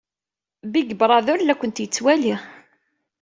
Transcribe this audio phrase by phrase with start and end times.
[0.73, 2.33] Big Brother la kent-yettwali.